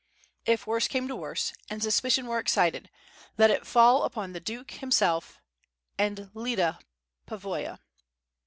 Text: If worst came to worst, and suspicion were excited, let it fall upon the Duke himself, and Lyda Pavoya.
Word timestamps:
If 0.47 0.65
worst 0.65 0.89
came 0.89 1.07
to 1.09 1.15
worst, 1.15 1.53
and 1.69 1.83
suspicion 1.83 2.25
were 2.25 2.39
excited, 2.39 2.89
let 3.37 3.51
it 3.51 3.67
fall 3.67 4.01
upon 4.01 4.33
the 4.33 4.39
Duke 4.39 4.71
himself, 4.71 5.39
and 5.95 6.31
Lyda 6.33 6.79
Pavoya. 7.27 7.77